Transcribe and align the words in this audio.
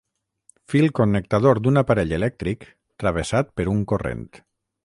Fil 0.73 0.87
connectador 0.99 1.61
d'un 1.67 1.77
aparell 1.83 2.17
elèctric, 2.19 2.67
travessat 3.05 3.55
per 3.61 3.71
un 3.75 3.89
corrent. 3.93 4.29